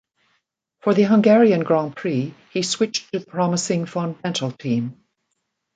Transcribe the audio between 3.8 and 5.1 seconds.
Fondmetal team.